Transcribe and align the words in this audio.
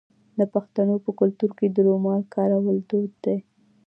د 0.39 0.41
پښتنو 0.53 0.95
په 1.05 1.11
کلتور 1.19 1.51
کې 1.59 1.67
د 1.69 1.77
رومال 1.87 2.21
کارول 2.35 2.77
دود 2.89 3.11
دی. 3.23 3.37